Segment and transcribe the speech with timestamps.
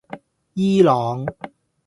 [0.57, 1.27] 伊朗